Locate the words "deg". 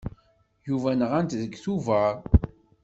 1.41-1.53